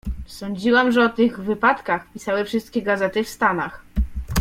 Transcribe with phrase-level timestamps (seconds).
[0.25, 3.85] "Sądziłam, że o tych wypadkach pisały wszystkie gazety w Stanach."